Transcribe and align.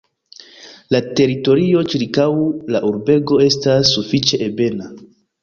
La 0.95 1.01
teritorio 1.19 1.83
ĉirkaŭ 1.91 2.25
la 2.77 2.81
urbego 2.93 3.39
estas 3.51 3.93
sufiĉe 3.93 4.43
ebena. 4.49 4.91